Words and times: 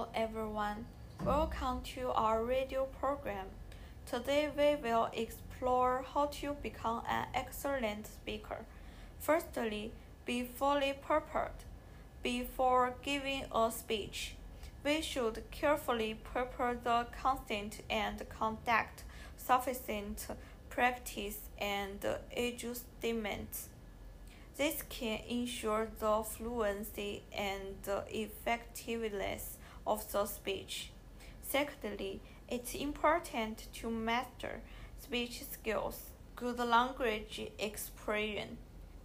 Hello 0.00 0.12
everyone, 0.14 0.86
welcome 1.26 1.82
to 1.94 2.08
our 2.12 2.42
radio 2.42 2.86
program. 2.86 3.48
Today 4.06 4.48
we 4.56 4.76
will 4.82 5.10
explore 5.12 6.06
how 6.14 6.24
to 6.40 6.54
become 6.62 7.02
an 7.06 7.26
excellent 7.34 8.06
speaker. 8.06 8.64
Firstly, 9.18 9.92
be 10.24 10.42
fully 10.42 10.94
prepared. 10.94 11.60
Before 12.22 12.94
giving 13.02 13.44
a 13.54 13.70
speech, 13.70 14.36
we 14.82 15.02
should 15.02 15.42
carefully 15.50 16.14
prepare 16.14 16.78
the 16.82 17.06
content 17.20 17.82
and 17.90 18.26
conduct 18.30 19.04
sufficient 19.36 20.28
practice 20.70 21.40
and 21.58 22.02
adjustments. 22.34 23.68
This 24.56 24.82
can 24.88 25.20
ensure 25.28 25.88
the 25.98 26.22
fluency 26.22 27.22
and 27.36 27.76
effectiveness 28.08 29.58
of 29.86 30.10
the 30.12 30.26
speech. 30.26 30.90
Secondly, 31.42 32.20
it's 32.48 32.74
important 32.74 33.68
to 33.74 33.90
master 33.90 34.60
speech 34.98 35.42
skills, 35.50 36.10
good 36.36 36.58
language 36.58 37.50
expression, 37.58 38.58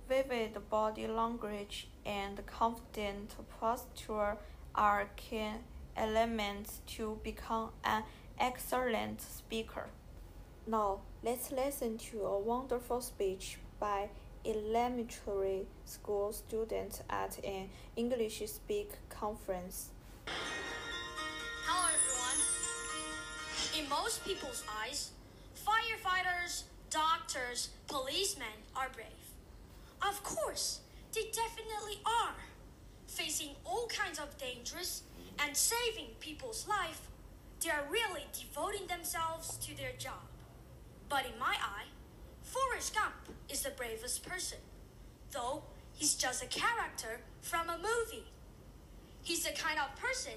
vivid 0.07 0.57
body 0.69 1.07
language, 1.07 1.87
and 2.05 2.45
confident 2.45 3.35
posture 3.59 4.37
are 4.75 5.09
key 5.15 5.51
elements 5.95 6.81
to 6.85 7.19
become 7.23 7.69
an 7.83 8.03
excellent 8.39 9.21
speaker. 9.21 9.87
Now, 10.67 11.01
let's 11.23 11.51
listen 11.51 11.97
to 12.09 12.21
a 12.25 12.39
wonderful 12.39 13.01
speech 13.01 13.57
by 13.79 14.09
elementary 14.45 15.67
school 15.85 16.31
students 16.33 17.01
at 17.09 17.39
an 17.43 17.69
English 17.95 18.43
Speak 18.45 18.91
conference. 19.09 19.91
In 23.77 23.89
most 23.89 24.23
people's 24.23 24.63
eyes, 24.81 25.11
firefighters, 25.53 26.63
doctors, 26.89 27.69
policemen 27.87 28.63
are 28.73 28.87
brave. 28.93 29.07
Of 30.01 30.23
course, 30.23 30.79
they 31.13 31.23
definitely 31.23 31.99
are. 32.05 32.35
Facing 33.07 33.49
all 33.65 33.87
kinds 33.87 34.17
of 34.17 34.37
dangers 34.37 35.03
and 35.39 35.57
saving 35.57 36.11
people's 36.21 36.67
life, 36.69 37.01
they 37.59 37.69
are 37.69 37.83
really 37.89 38.25
devoting 38.31 38.87
themselves 38.87 39.57
to 39.57 39.75
their 39.75 39.91
job. 39.97 40.23
But 41.09 41.25
in 41.25 41.37
my 41.37 41.55
eye, 41.61 41.87
Forrest 42.43 42.95
Gump 42.95 43.35
is 43.49 43.61
the 43.63 43.71
bravest 43.71 44.25
person, 44.25 44.59
though 45.31 45.63
he's 45.93 46.15
just 46.15 46.41
a 46.41 46.47
character 46.47 47.19
from 47.41 47.69
a 47.69 47.77
movie. 47.77 48.27
He's 49.21 49.43
the 49.43 49.51
kind 49.51 49.79
of 49.79 49.99
person 49.99 50.33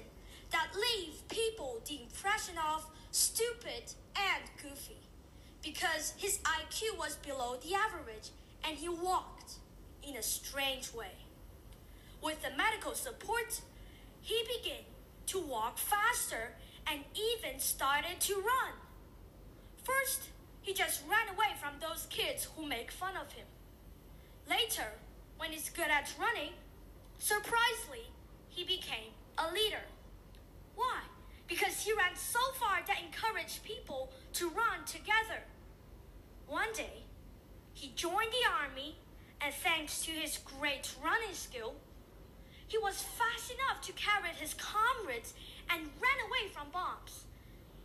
that 0.51 0.67
leave 0.75 1.25
people 1.29 1.79
the 1.87 2.01
impression 2.01 2.55
of 2.57 2.85
stupid 3.11 3.93
and 4.15 4.43
goofy 4.61 4.97
because 5.63 6.13
his 6.17 6.39
IQ 6.39 6.97
was 6.97 7.17
below 7.17 7.57
the 7.57 7.75
average 7.75 8.29
and 8.63 8.77
he 8.77 8.89
walked 8.89 9.53
in 10.07 10.15
a 10.15 10.23
strange 10.23 10.93
way. 10.93 11.13
With 12.21 12.41
the 12.41 12.55
medical 12.55 12.93
support, 12.93 13.61
he 14.21 14.43
began 14.57 14.83
to 15.27 15.39
walk 15.39 15.77
faster 15.77 16.53
and 16.87 17.01
even 17.13 17.59
started 17.59 18.19
to 18.19 18.35
run. 18.35 18.73
First, 19.83 20.29
he 20.61 20.73
just 20.73 21.01
ran 21.09 21.33
away 21.33 21.55
from 21.59 21.79
those 21.79 22.07
kids 22.09 22.47
who 22.55 22.65
make 22.65 22.91
fun 22.91 23.13
of 23.15 23.31
him. 23.33 23.45
Later, 24.49 24.93
when 25.37 25.51
he's 25.51 25.69
good 25.69 25.89
at 25.89 26.13
running, 26.19 26.53
surprisingly, 27.17 28.11
he 28.49 28.63
became 28.63 29.13
a 29.37 29.51
leader. 29.53 29.83
Why? 30.75 31.01
Because 31.49 31.81
he 31.81 31.91
ran 31.93 32.15
so 32.15 32.39
far 32.59 32.79
that 32.87 33.01
encouraged 33.03 33.63
people 33.63 34.11
to 34.33 34.49
run 34.49 34.85
together. 34.85 35.43
One 36.47 36.71
day, 36.73 37.03
he 37.73 37.91
joined 37.95 38.31
the 38.31 38.49
army, 38.63 38.97
and 39.41 39.53
thanks 39.53 40.03
to 40.05 40.11
his 40.11 40.37
great 40.37 40.93
running 41.03 41.33
skill, 41.33 41.73
he 42.67 42.77
was 42.77 43.01
fast 43.01 43.51
enough 43.51 43.81
to 43.81 43.93
carry 43.93 44.29
his 44.29 44.53
comrades 44.53 45.33
and 45.71 45.81
ran 45.81 46.19
away 46.27 46.53
from 46.53 46.67
bombs. 46.71 47.25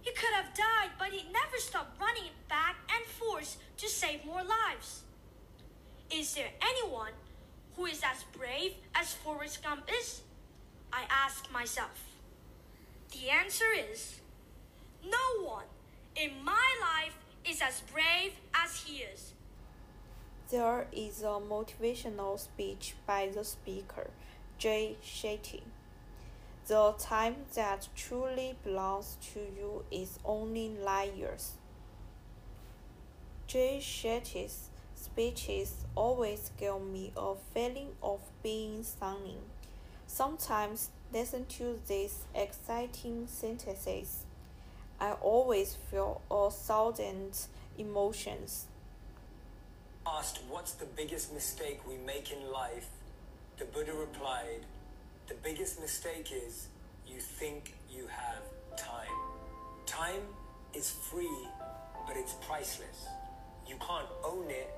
He 0.03 0.13
could 0.13 0.35
have 0.35 0.53
died, 0.55 0.91
but 0.99 1.09
he 1.09 1.25
never 1.33 1.57
stopped 1.57 1.99
running 1.99 2.31
back 2.51 2.77
and 2.95 3.05
forth 3.07 3.57
to 3.79 3.89
save 3.89 4.27
more 4.27 4.43
lives. 4.45 5.05
Is 6.11 6.35
there 6.35 6.51
anyone 6.61 7.13
who 7.77 7.87
is 7.87 8.03
as 8.05 8.25
brave 8.37 8.75
as 8.95 9.15
Forrest 9.15 9.63
Gump 9.63 9.89
is? 10.01 10.21
I 10.93 11.05
ask 11.09 11.51
myself. 11.51 12.14
The 13.15 13.31
answer 13.31 13.73
is 13.93 14.21
no 15.05 15.45
one 15.47 15.67
in 16.17 16.45
my 16.45 16.77
life 16.81 17.17
is 17.49 17.63
as 17.63 17.81
brave 17.93 18.33
as 18.55 18.83
he 18.83 19.03
is. 19.03 19.35
There 20.51 20.89
is 20.93 21.23
a 21.23 21.39
motivational 21.49 22.39
speech 22.41 22.95
by 23.07 23.31
the 23.33 23.45
speaker, 23.45 24.11
Jay 24.59 24.97
Shetty. 25.05 25.63
The 26.67 26.95
time 26.99 27.37
that 27.55 27.89
truly 27.95 28.57
belongs 28.65 29.17
to 29.33 29.41
you 29.41 29.85
is 29.93 30.19
only 30.25 30.69
nine 30.69 31.17
years. 31.17 31.53
Jay 33.47 33.79
Shetty's 33.81 34.71
speeches 34.97 35.85
always 35.95 36.51
give 36.59 36.83
me 36.83 37.13
a 37.17 37.35
feeling 37.53 37.91
of 38.03 38.21
being 38.43 38.83
stunning. 38.83 39.43
Sometimes 40.07 40.91
listen 41.15 41.47
to 41.47 41.79
these 41.87 42.25
exciting 42.35 43.29
sentences. 43.29 44.25
I 45.01 45.13
always 45.13 45.77
feel 45.91 46.21
a 46.29 46.51
thousand 46.51 47.47
emotions. 47.79 48.67
Asked 50.05 50.41
what's 50.51 50.73
the 50.73 50.85
biggest 50.85 51.33
mistake 51.33 51.81
we 51.89 51.97
make 51.99 52.33
in 52.33 52.51
life, 52.51 52.89
the 53.59 53.65
Buddha 53.65 53.93
replied, 53.93 54.67
The 55.29 55.35
biggest 55.35 55.81
mistake 55.81 56.33
is 56.33 56.67
you 57.07 57.21
think 57.21 57.75
you 57.89 58.09
have 58.09 58.43
time. 58.77 59.07
Time 59.87 60.23
is 60.75 60.91
free, 60.91 61.39
but 62.09 62.17
it's 62.17 62.35
priceless. 62.47 63.07
You 63.69 63.77
can't 63.77 64.09
own 64.25 64.51
it, 64.51 64.69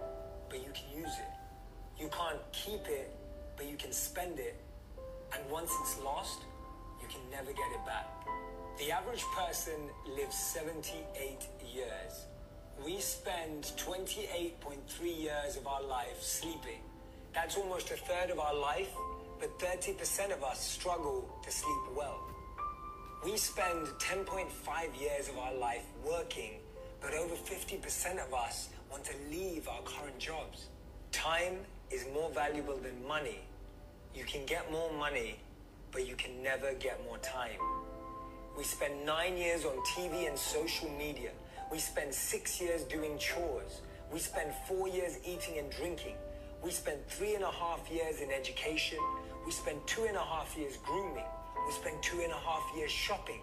but 0.50 0.58
you 0.58 0.70
can 0.74 1.00
use 1.00 1.14
it. 1.18 2.02
You 2.02 2.08
can't 2.08 2.40
keep 2.52 2.86
it, 2.88 3.16
but 3.56 3.66
you 3.66 3.76
can 3.76 3.90
spend 3.90 4.38
it. 4.38 4.60
And 5.34 5.42
once 5.50 5.72
it's 5.80 6.00
lost, 6.02 6.40
you 7.00 7.08
can 7.08 7.20
never 7.30 7.52
get 7.52 7.70
it 7.72 7.84
back. 7.86 8.06
The 8.78 8.92
average 8.92 9.24
person 9.34 9.90
lives 10.16 10.36
78 10.36 11.48
years. 11.74 12.26
We 12.84 13.00
spend 13.00 13.72
28.3 13.76 15.22
years 15.22 15.56
of 15.56 15.66
our 15.66 15.82
life 15.82 16.20
sleeping. 16.20 16.82
That's 17.34 17.56
almost 17.56 17.90
a 17.90 17.96
third 17.96 18.30
of 18.30 18.38
our 18.38 18.54
life, 18.54 18.90
but 19.40 19.58
30% 19.58 20.32
of 20.32 20.44
us 20.44 20.60
struggle 20.60 21.28
to 21.42 21.50
sleep 21.50 21.96
well. 21.96 22.20
We 23.24 23.36
spend 23.36 23.86
10.5 23.98 25.00
years 25.00 25.28
of 25.28 25.38
our 25.38 25.54
life 25.54 25.84
working, 26.06 26.60
but 27.00 27.14
over 27.14 27.34
50% 27.34 28.24
of 28.24 28.34
us 28.34 28.68
want 28.90 29.04
to 29.04 29.14
leave 29.30 29.68
our 29.68 29.80
current 29.82 30.18
jobs. 30.18 30.66
Time 31.12 31.58
is 31.90 32.06
more 32.12 32.30
valuable 32.30 32.76
than 32.76 33.06
money. 33.06 33.40
You 34.16 34.24
can 34.24 34.46
get 34.46 34.72
more 34.72 34.90
money, 34.94 35.36
but 35.92 36.08
you 36.08 36.16
can 36.16 36.42
never 36.42 36.72
get 36.72 37.04
more 37.04 37.18
time. 37.18 37.60
We 38.56 38.64
spend 38.64 39.04
nine 39.04 39.36
years 39.36 39.66
on 39.66 39.76
TV 39.84 40.26
and 40.26 40.38
social 40.38 40.88
media. 40.96 41.32
We 41.70 41.78
spend 41.78 42.14
six 42.14 42.58
years 42.58 42.84
doing 42.84 43.18
chores. 43.18 43.82
We 44.10 44.18
spend 44.18 44.52
four 44.66 44.88
years 44.88 45.18
eating 45.22 45.58
and 45.58 45.70
drinking. 45.70 46.14
We 46.64 46.70
spend 46.70 47.06
three 47.08 47.34
and 47.34 47.44
a 47.44 47.50
half 47.50 47.90
years 47.92 48.22
in 48.22 48.30
education. 48.30 48.96
We 49.44 49.52
spend 49.52 49.86
two 49.86 50.04
and 50.04 50.16
a 50.16 50.24
half 50.24 50.56
years 50.56 50.78
grooming. 50.78 51.28
We 51.66 51.72
spend 51.74 52.02
two 52.02 52.20
and 52.22 52.32
a 52.32 52.38
half 52.38 52.64
years 52.74 52.90
shopping. 52.90 53.42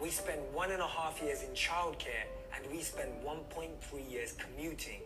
We 0.00 0.08
spend 0.08 0.40
one 0.54 0.70
and 0.70 0.80
a 0.80 0.88
half 0.88 1.20
years 1.22 1.42
in 1.42 1.50
childcare. 1.50 2.24
And 2.54 2.64
we 2.72 2.80
spend 2.80 3.10
1.3 3.22 4.10
years 4.10 4.32
commuting. 4.32 5.02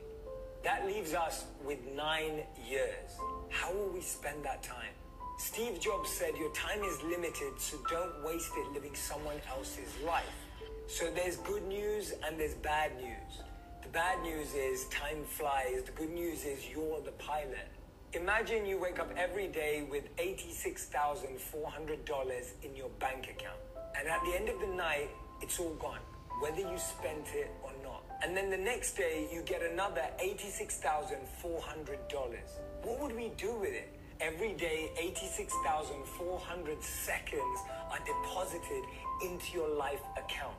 That 0.62 0.86
leaves 0.86 1.14
us 1.14 1.46
with 1.66 1.80
nine 1.96 2.44
years. 2.68 3.18
How 3.48 3.72
will 3.72 3.90
we 3.92 4.02
spend 4.02 4.44
that 4.44 4.62
time? 4.62 4.99
Steve 5.40 5.80
Jobs 5.80 6.10
said, 6.10 6.36
Your 6.36 6.52
time 6.52 6.84
is 6.84 7.02
limited, 7.02 7.54
so 7.56 7.78
don't 7.88 8.22
waste 8.22 8.52
it 8.58 8.72
living 8.74 8.94
someone 8.94 9.40
else's 9.48 9.96
life. 10.04 10.44
So 10.86 11.10
there's 11.10 11.38
good 11.38 11.66
news 11.66 12.12
and 12.26 12.38
there's 12.38 12.56
bad 12.56 12.94
news. 12.98 13.40
The 13.82 13.88
bad 13.88 14.20
news 14.22 14.52
is 14.52 14.84
time 14.88 15.24
flies, 15.24 15.84
the 15.86 15.92
good 15.92 16.10
news 16.10 16.44
is 16.44 16.68
you're 16.68 17.00
the 17.00 17.12
pilot. 17.12 17.70
Imagine 18.12 18.66
you 18.66 18.78
wake 18.78 19.00
up 19.00 19.10
every 19.16 19.48
day 19.48 19.88
with 19.90 20.14
$86,400 20.18 22.52
in 22.62 22.76
your 22.76 22.90
bank 23.00 23.30
account. 23.30 23.60
And 23.98 24.08
at 24.08 24.22
the 24.26 24.34
end 24.36 24.50
of 24.50 24.60
the 24.60 24.66
night, 24.66 25.08
it's 25.40 25.58
all 25.58 25.72
gone, 25.76 26.00
whether 26.42 26.60
you 26.60 26.76
spent 26.76 27.28
it 27.34 27.50
or 27.62 27.72
not. 27.82 28.04
And 28.22 28.36
then 28.36 28.50
the 28.50 28.58
next 28.58 28.92
day, 28.92 29.26
you 29.32 29.40
get 29.40 29.62
another 29.62 30.04
$86,400. 30.22 32.36
What 32.82 33.00
would 33.00 33.16
we 33.16 33.30
do 33.38 33.54
with 33.54 33.72
it? 33.72 33.99
Every 34.20 34.52
day, 34.52 34.92
86,400 34.98 36.82
seconds 36.82 37.60
are 37.90 37.98
deposited 38.04 38.84
into 39.22 39.54
your 39.54 39.70
life 39.76 40.02
account. 40.18 40.56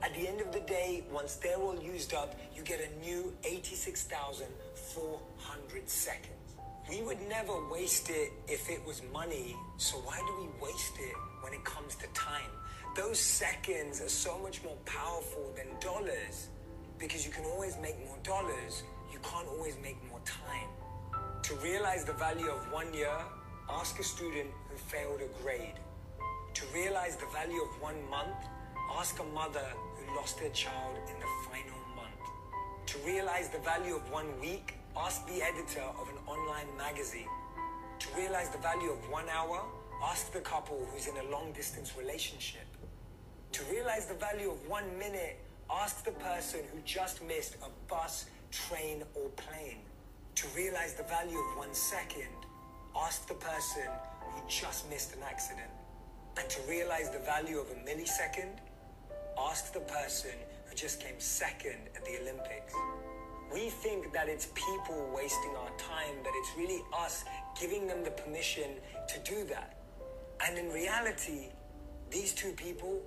At 0.00 0.14
the 0.14 0.28
end 0.28 0.40
of 0.40 0.52
the 0.52 0.60
day, 0.60 1.02
once 1.10 1.34
they're 1.34 1.56
all 1.56 1.76
used 1.76 2.14
up, 2.14 2.36
you 2.54 2.62
get 2.62 2.80
a 2.80 2.88
new 3.04 3.34
86,400 3.42 5.90
seconds. 5.90 6.54
We 6.88 7.02
would 7.02 7.20
never 7.28 7.68
waste 7.68 8.10
it 8.10 8.30
if 8.46 8.70
it 8.70 8.80
was 8.86 9.02
money, 9.12 9.56
so 9.76 9.96
why 9.96 10.18
do 10.18 10.42
we 10.42 10.46
waste 10.64 10.96
it 11.00 11.16
when 11.40 11.52
it 11.52 11.64
comes 11.64 11.96
to 11.96 12.06
time? 12.14 12.52
Those 12.94 13.18
seconds 13.18 14.00
are 14.02 14.08
so 14.08 14.38
much 14.38 14.62
more 14.62 14.76
powerful 14.84 15.52
than 15.56 15.66
dollars 15.80 16.46
because 17.00 17.26
you 17.26 17.32
can 17.32 17.44
always 17.44 17.76
make 17.82 17.98
more 18.06 18.18
dollars, 18.22 18.84
you 19.12 19.18
can't 19.18 19.48
always 19.48 19.76
make 19.82 19.96
more 20.08 20.20
time. 20.24 20.68
To 21.44 21.54
realize 21.56 22.04
the 22.04 22.14
value 22.14 22.48
of 22.48 22.72
one 22.72 22.94
year, 22.94 23.18
ask 23.68 24.00
a 24.00 24.02
student 24.02 24.48
who 24.70 24.76
failed 24.76 25.20
a 25.20 25.42
grade. 25.42 25.78
To 26.54 26.64
realize 26.72 27.16
the 27.16 27.26
value 27.34 27.60
of 27.60 27.82
one 27.82 28.00
month, 28.08 28.48
ask 28.96 29.20
a 29.20 29.24
mother 29.24 29.66
who 29.94 30.16
lost 30.16 30.40
her 30.40 30.48
child 30.48 30.96
in 31.06 31.20
the 31.20 31.26
final 31.50 31.80
month. 31.94 32.24
To 32.86 32.98
realize 33.00 33.50
the 33.50 33.58
value 33.58 33.94
of 33.94 34.10
one 34.10 34.40
week, 34.40 34.78
ask 34.96 35.26
the 35.26 35.42
editor 35.42 35.84
of 36.00 36.08
an 36.08 36.16
online 36.26 36.74
magazine. 36.78 37.28
To 37.98 38.08
realize 38.16 38.48
the 38.48 38.62
value 38.62 38.90
of 38.90 39.10
one 39.10 39.28
hour, 39.28 39.60
ask 40.02 40.32
the 40.32 40.40
couple 40.40 40.88
who's 40.94 41.08
in 41.08 41.16
a 41.18 41.30
long 41.30 41.52
distance 41.52 41.92
relationship. 41.94 42.66
To 43.52 43.62
realize 43.70 44.06
the 44.06 44.14
value 44.14 44.50
of 44.50 44.66
one 44.66 44.98
minute, 44.98 45.36
ask 45.70 46.06
the 46.06 46.12
person 46.12 46.60
who 46.72 46.80
just 46.86 47.22
missed 47.22 47.56
a 47.56 47.68
bus, 47.86 48.30
train, 48.50 49.02
or 49.14 49.28
plane. 49.36 49.82
To 50.36 50.48
realize 50.56 50.94
the 50.94 51.04
value 51.04 51.38
of 51.38 51.56
one 51.56 51.72
second, 51.72 52.26
ask 52.96 53.28
the 53.28 53.34
person 53.34 53.88
who 54.20 54.40
just 54.48 54.90
missed 54.90 55.14
an 55.14 55.22
accident. 55.22 55.70
And 56.36 56.48
to 56.50 56.60
realize 56.68 57.10
the 57.10 57.20
value 57.20 57.60
of 57.60 57.70
a 57.70 57.74
millisecond, 57.88 58.58
ask 59.38 59.72
the 59.72 59.80
person 59.80 60.32
who 60.66 60.74
just 60.74 61.00
came 61.00 61.14
second 61.18 61.78
at 61.94 62.04
the 62.04 62.20
Olympics. 62.20 62.74
We 63.52 63.70
think 63.70 64.12
that 64.12 64.28
it's 64.28 64.48
people 64.54 65.08
wasting 65.14 65.54
our 65.56 65.70
time, 65.78 66.16
but 66.24 66.32
it's 66.34 66.50
really 66.58 66.82
us 66.98 67.24
giving 67.60 67.86
them 67.86 68.02
the 68.02 68.10
permission 68.10 68.70
to 69.08 69.18
do 69.20 69.44
that. 69.44 69.78
And 70.44 70.58
in 70.58 70.72
reality, 70.72 71.50
these 72.10 72.34
two 72.34 72.52
people 72.52 73.00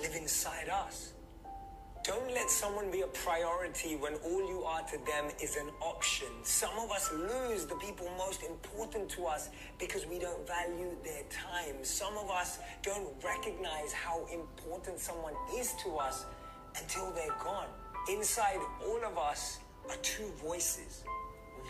live 0.00 0.16
inside 0.16 0.70
us. 0.70 1.12
Don't 2.04 2.34
let 2.34 2.50
someone 2.50 2.90
be 2.90 3.02
a 3.02 3.06
priority 3.06 3.94
when 3.94 4.14
all 4.24 4.48
you 4.48 4.64
are 4.64 4.82
to 4.88 4.98
them 5.06 5.30
is 5.40 5.54
an 5.54 5.68
option. 5.80 6.26
Some 6.42 6.76
of 6.76 6.90
us 6.90 7.12
lose 7.12 7.64
the 7.64 7.76
people 7.76 8.10
most 8.18 8.42
important 8.42 9.08
to 9.10 9.26
us 9.26 9.50
because 9.78 10.04
we 10.06 10.18
don't 10.18 10.44
value 10.44 10.96
their 11.04 11.22
time. 11.30 11.76
Some 11.84 12.18
of 12.18 12.28
us 12.28 12.58
don't 12.82 13.06
recognize 13.22 13.92
how 13.92 14.26
important 14.32 14.98
someone 14.98 15.34
is 15.56 15.74
to 15.84 15.90
us 15.96 16.26
until 16.80 17.12
they're 17.12 17.38
gone. 17.38 17.68
Inside 18.10 18.58
all 18.84 18.98
of 19.06 19.16
us 19.16 19.60
are 19.88 19.96
two 20.02 20.28
voices. 20.44 21.04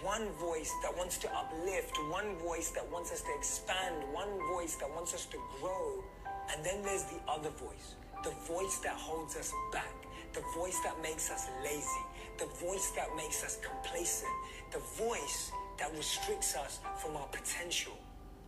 One 0.02 0.30
voice 0.40 0.72
that 0.82 0.96
wants 0.96 1.18
to 1.18 1.28
uplift, 1.36 1.94
one 2.08 2.36
voice 2.38 2.70
that 2.70 2.90
wants 2.90 3.12
us 3.12 3.20
to 3.20 3.34
expand, 3.36 3.96
one 4.12 4.38
voice 4.54 4.76
that 4.76 4.88
wants 4.94 5.12
us 5.12 5.26
to 5.26 5.36
grow. 5.60 6.02
And 6.50 6.64
then 6.64 6.80
there's 6.82 7.04
the 7.04 7.20
other 7.28 7.50
voice, 7.50 7.96
the 8.24 8.32
voice 8.50 8.78
that 8.78 8.94
holds 8.94 9.36
us 9.36 9.52
back 9.74 9.92
the 10.34 10.42
voice 10.56 10.78
that 10.84 11.00
makes 11.02 11.30
us 11.30 11.48
lazy, 11.62 12.04
the 12.38 12.46
voice 12.66 12.90
that 12.96 13.08
makes 13.16 13.44
us 13.44 13.58
complacent, 13.62 14.32
the 14.72 14.78
voice 14.78 15.52
that 15.78 15.94
restricts 15.96 16.56
us 16.56 16.80
from 17.00 17.16
our 17.16 17.26
potential. 17.26 17.92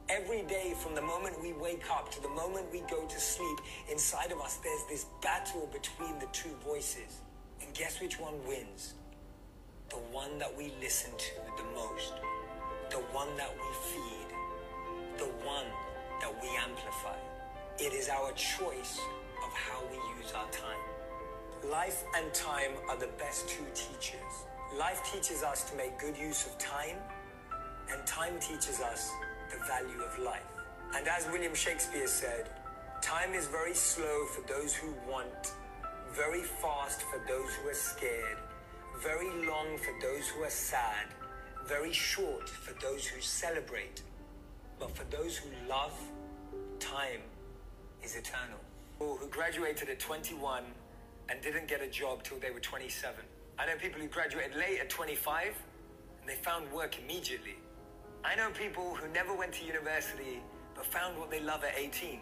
Every 0.08 0.42
day, 0.42 0.74
from 0.82 0.94
the 0.94 1.02
moment 1.02 1.40
we 1.40 1.52
wake 1.54 1.90
up 1.90 2.10
to 2.12 2.20
the 2.20 2.28
moment 2.28 2.66
we 2.72 2.80
go 2.90 3.06
to 3.06 3.20
sleep, 3.20 3.58
inside 3.90 4.32
of 4.32 4.40
us, 4.40 4.56
there's 4.62 4.84
this 4.88 5.06
battle 5.22 5.68
between 5.72 6.18
the 6.18 6.26
two 6.32 6.54
voices. 6.64 7.20
And 7.62 7.72
guess 7.74 8.00
which 8.00 8.20
one 8.20 8.34
wins? 8.46 8.94
The 9.88 9.96
one 9.96 10.38
that 10.38 10.54
we 10.56 10.72
listen 10.80 11.10
to 11.16 11.34
the 11.56 11.64
most, 11.74 12.12
the 12.90 12.98
one 13.12 13.34
that 13.36 13.50
we 13.54 13.92
feed, 13.92 15.18
the 15.18 15.46
one 15.46 15.66
that 16.20 16.32
we 16.42 16.48
amplify. 16.56 17.16
It 17.78 17.92
is 17.92 18.08
our 18.08 18.32
choice 18.32 18.98
of 19.44 19.52
how 19.52 19.82
we 19.90 19.96
use 20.20 20.32
our 20.32 20.48
time. 20.50 20.93
Life 21.70 22.04
and 22.14 22.32
time 22.34 22.72
are 22.90 22.96
the 22.96 23.08
best 23.18 23.48
two 23.48 23.64
teachers. 23.74 24.44
Life 24.78 25.00
teaches 25.10 25.42
us 25.42 25.68
to 25.70 25.76
make 25.76 25.98
good 25.98 26.16
use 26.16 26.46
of 26.46 26.58
time, 26.58 26.96
and 27.90 28.06
time 28.06 28.38
teaches 28.38 28.80
us 28.80 29.10
the 29.50 29.64
value 29.64 30.02
of 30.02 30.18
life. 30.18 30.42
And 30.94 31.08
as 31.08 31.26
William 31.32 31.54
Shakespeare 31.54 32.06
said, 32.06 32.50
time 33.00 33.32
is 33.32 33.46
very 33.46 33.72
slow 33.72 34.26
for 34.26 34.46
those 34.46 34.74
who 34.74 34.94
want, 35.10 35.52
very 36.12 36.42
fast 36.42 37.00
for 37.02 37.18
those 37.26 37.54
who 37.54 37.68
are 37.70 37.74
scared, 37.74 38.38
very 39.02 39.46
long 39.46 39.78
for 39.78 39.94
those 40.02 40.28
who 40.28 40.42
are 40.42 40.50
sad, 40.50 41.06
very 41.66 41.92
short 41.92 42.46
for 42.46 42.74
those 42.82 43.06
who 43.06 43.22
celebrate. 43.22 44.02
But 44.78 44.94
for 44.94 45.04
those 45.04 45.38
who 45.38 45.48
love, 45.66 45.98
time 46.78 47.22
is 48.02 48.16
eternal. 48.16 48.58
Who 48.98 49.18
graduated 49.30 49.88
at 49.88 49.98
21 49.98 50.64
and 51.28 51.40
didn't 51.40 51.68
get 51.68 51.82
a 51.82 51.88
job 51.88 52.22
till 52.22 52.38
they 52.38 52.50
were 52.50 52.60
27. 52.60 53.14
I 53.58 53.66
know 53.66 53.76
people 53.76 54.00
who 54.00 54.08
graduated 54.08 54.56
late 54.56 54.80
at 54.80 54.90
25 54.90 55.54
and 56.20 56.28
they 56.28 56.34
found 56.36 56.70
work 56.72 56.98
immediately. 56.98 57.56
I 58.24 58.34
know 58.36 58.50
people 58.50 58.94
who 58.94 59.08
never 59.08 59.34
went 59.34 59.52
to 59.54 59.64
university 59.64 60.42
but 60.74 60.84
found 60.86 61.18
what 61.18 61.30
they 61.30 61.40
love 61.40 61.62
at 61.64 61.78
18. 61.78 62.20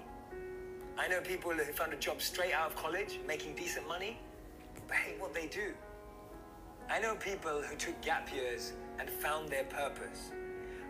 I 0.99 1.09
know 1.09 1.21
people 1.21 1.52
who 1.52 1.73
found 1.73 1.92
a 1.92 1.97
job 1.97 2.21
straight 2.21 2.52
out 2.52 2.71
of 2.71 2.76
college, 2.76 3.18
making 3.26 3.56
decent 3.56 3.88
money, 3.88 4.18
but 4.87 4.97
hate 4.97 5.18
what 5.18 5.32
they 5.32 5.47
do. 5.47 5.73
I 6.90 7.00
know 7.00 7.14
people 7.14 7.62
who 7.62 7.76
took 7.76 8.00
gap 8.02 8.32
years 8.32 8.73
and 8.99 9.09
found 9.09 9.49
their 9.49 9.64
purpose. 9.64 10.32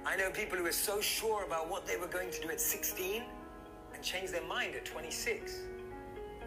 I 0.04 0.16
know 0.16 0.31
people 0.31 0.59
who 0.59 0.64
were 0.64 0.73
so 0.73 1.00
sure 1.00 1.45
about 1.45 1.71
what 1.71 1.87
they 1.87 1.97
were 1.97 2.09
going 2.09 2.31
to 2.33 2.40
do 2.42 2.49
at 2.49 2.61
16 2.61 3.23
and 3.95 4.02
changed 4.02 4.33
their 4.33 4.45
mind 4.45 4.75
at 4.75 4.85
26. 4.85 5.61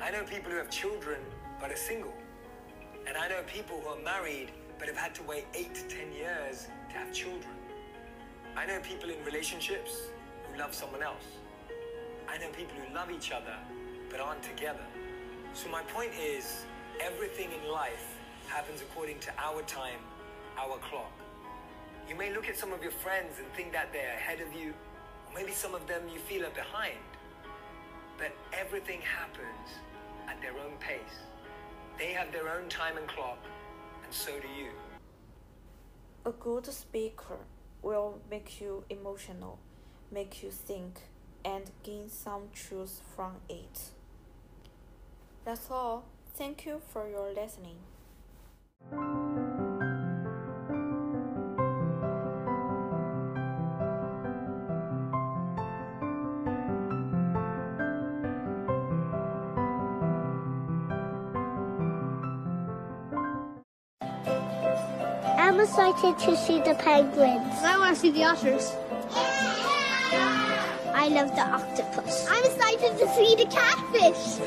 I 0.02 0.12
know 0.12 0.24
people 0.24 0.52
who 0.52 0.58
have 0.58 0.70
children 0.70 1.22
but 1.66 1.74
are 1.74 1.78
single. 1.78 2.14
And 3.08 3.18
I 3.18 3.28
know 3.28 3.42
people 3.48 3.82
who 3.82 3.88
are 3.88 4.04
married 4.04 4.52
but 4.78 4.88
have 4.88 4.98
had 4.98 5.16
to 5.16 5.24
wait 5.24 5.46
eight 5.56 5.74
to 5.74 5.82
ten 5.88 6.14
years 6.14 6.68
to 6.90 6.96
have 6.96 7.12
children. 7.12 7.56
I 8.56 8.68
know 8.68 8.80
people 8.82 9.10
in 9.10 9.16
relationships 9.26 9.98
who 10.46 10.60
love 10.60 10.76
someone 10.76 11.02
else. 11.02 11.26
I 12.30 12.38
know 12.38 12.50
people 12.50 12.76
who 12.78 12.94
love 12.94 13.10
each 13.10 13.32
other 13.32 13.56
but 14.12 14.20
aren't 14.20 14.44
together. 14.44 14.86
So 15.56 15.68
my 15.70 15.82
point 15.82 16.12
is, 16.14 16.68
everything 17.02 17.50
in 17.50 17.72
life 17.72 18.14
happens 18.48 18.84
according 18.84 19.18
to 19.22 19.32
our 19.40 19.64
time, 19.64 20.02
our 20.60 20.78
clock. 20.88 21.12
You 22.08 22.16
may 22.16 22.32
look 22.32 22.48
at 22.48 22.60
some 22.60 22.74
of 22.74 22.84
your 22.84 22.92
friends 22.92 23.40
and 23.40 23.48
think 23.56 23.72
that 23.72 23.92
they're 23.92 24.14
ahead 24.14 24.40
of 24.40 24.54
you, 24.54 24.72
or 25.26 25.34
maybe 25.34 25.52
some 25.52 25.74
of 25.74 25.88
them 25.88 26.04
you 26.14 26.20
feel 26.20 26.46
are 26.46 26.52
behind. 26.52 27.02
But 28.20 28.34
everything 28.54 29.02
happens 29.02 29.80
at 30.28 30.40
their 30.42 30.54
own 30.54 30.78
pace. 30.80 31.26
They 31.98 32.12
have 32.14 32.32
their 32.32 32.50
own 32.50 32.68
time 32.68 32.98
and 32.98 33.08
clock, 33.08 33.40
and 34.04 34.14
so 34.14 34.32
do 34.40 34.48
you. 34.48 34.70
A 36.26 36.32
good 36.32 36.66
speaker 36.66 37.38
will 37.82 38.20
make 38.30 38.60
you 38.60 38.84
emotional, 38.90 39.60
make 40.12 40.44
you 40.44 40.52
think, 40.52 41.02
and 41.46 41.72
gain 41.84 42.10
some 42.10 42.50
truth 42.54 43.02
from 43.16 43.36
it. 43.48 43.92
That's 45.46 45.70
all. 45.72 46.06
Thank 46.34 46.66
you 46.66 46.82
for 46.92 47.08
your 47.08 47.32
listening. 47.32 47.78
I'm 65.56 65.62
excited 65.62 66.20
to 66.20 66.36
see 66.36 66.60
the 66.60 66.76
penguins. 66.76 67.64
I 67.64 67.78
want 67.80 67.96
to 67.96 68.02
see 68.02 68.12
the 68.12 68.26
otters. 68.26 68.76
I 70.94 71.08
love 71.08 71.34
the 71.34 71.44
octopus. 71.44 72.28
I'm 72.30 72.44
excited 72.44 72.98
to 73.00 73.08
see 73.16 73.36
the 73.38 73.46
catfish. 73.46 74.42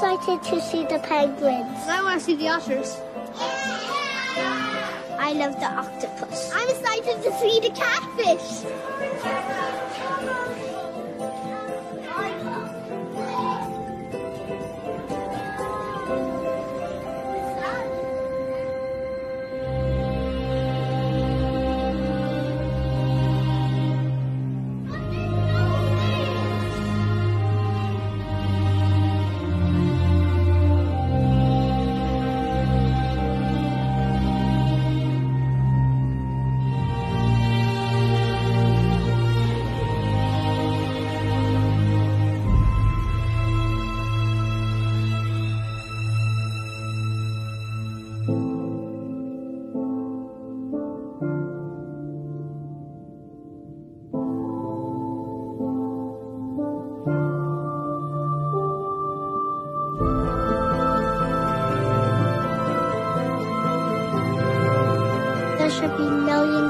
Excited 0.00 0.40
to 0.44 0.60
see 0.60 0.84
the 0.84 1.00
penguins. 1.00 1.76
I 1.88 2.00
want 2.04 2.20
to 2.20 2.24
see 2.24 2.36
the 2.36 2.48
otters. 2.48 3.00
I 3.34 5.18
I 5.18 5.32
love 5.32 5.58
the 5.58 5.66
octopus. 5.66 6.52
I'm 6.54 6.68
excited 6.68 7.20
to 7.24 7.32
see 7.40 7.58
the 7.58 7.70
catfish. 7.70 9.07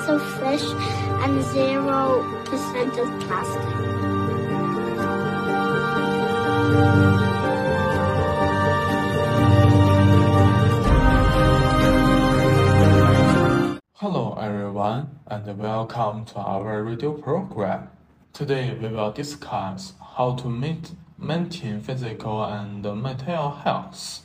Of 0.09 0.23
fish 0.41 0.65
and 1.23 1.43
zero 1.53 2.25
percent 2.47 2.97
of 2.97 3.21
plastic. 3.21 3.63
Hello 13.97 14.39
everyone 14.41 15.19
and 15.27 15.59
welcome 15.59 16.25
to 16.25 16.37
our 16.37 16.83
radio 16.83 17.13
program. 17.13 17.91
Today 18.33 18.79
we 18.81 18.89
will 18.89 19.13
discuss 19.13 19.93
how 20.17 20.37
to 20.37 20.49
maintain 21.19 21.81
physical 21.83 22.45
and 22.45 22.83
mental 23.03 23.51
health. 23.51 24.21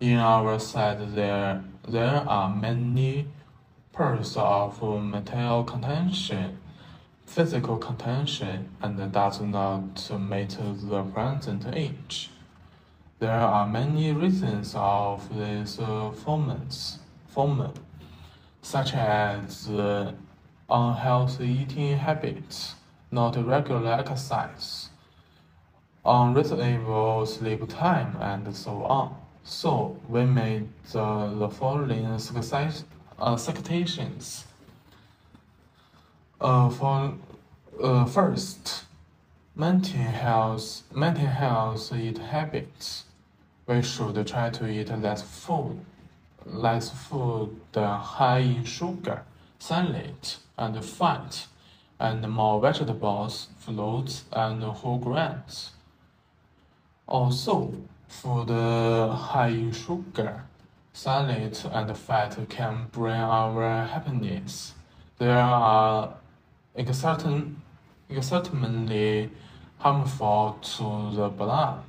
In 0.00 0.18
our 0.18 0.58
side 0.58 1.14
there, 1.14 1.62
there 1.86 2.24
are 2.28 2.52
many 2.52 3.28
of 4.36 4.80
material 5.02 5.64
contention, 5.64 6.56
physical 7.26 7.76
contention 7.78 8.68
and 8.80 9.12
does 9.12 9.40
not 9.40 10.10
meet 10.20 10.56
the 10.88 11.02
present 11.12 11.66
age. 11.74 12.30
There 13.18 13.32
are 13.32 13.66
many 13.66 14.12
reasons 14.12 14.74
of 14.76 15.28
this 15.36 15.80
uh, 15.80 16.12
such 18.62 18.94
as 18.94 19.68
unhealthy 20.70 21.48
eating 21.48 21.96
habits, 21.96 22.76
not 23.10 23.36
regular 23.44 23.94
exercise, 23.94 24.90
unreasonable 26.04 27.26
sleep 27.26 27.68
time, 27.68 28.16
and 28.20 28.54
so 28.54 28.84
on. 28.84 29.16
So 29.42 29.96
we 30.08 30.24
made 30.24 30.68
the 30.92 31.50
following 31.58 32.16
success, 32.18 32.84
uh, 33.18 33.36
citations. 33.36 34.44
Uh, 36.40 36.68
for 36.70 37.14
uh, 37.82 38.04
first, 38.04 38.84
maintain 39.56 40.00
health, 40.00 40.82
maintain 40.94 41.26
health 41.26 41.92
eat 41.92 42.18
habits. 42.18 43.04
We 43.66 43.82
should 43.82 44.26
try 44.26 44.50
to 44.50 44.68
eat 44.68 44.90
less 44.90 45.22
food 45.22 45.84
less 46.52 46.90
food 46.90 47.56
high 47.74 48.38
in 48.38 48.64
sugar, 48.64 49.22
salad, 49.58 50.34
and 50.56 50.84
fat, 50.84 51.46
and 52.00 52.28
more 52.28 52.60
vegetables, 52.60 53.48
fruits, 53.58 54.24
and 54.32 54.62
whole 54.62 54.98
grains. 54.98 55.72
Also, 57.06 57.74
food 58.08 58.48
high 58.48 59.48
in 59.48 59.72
sugar, 59.72 60.44
salad, 60.98 61.56
and 61.72 61.96
fat 61.96 62.36
can 62.48 62.88
bring 62.90 63.14
our 63.14 63.84
happiness. 63.86 64.74
They 65.18 65.30
are 65.30 66.12
certain, 66.90 67.62
certainly 68.20 69.30
harmful 69.78 70.58
to 70.60 71.16
the 71.16 71.28
blood. 71.28 71.84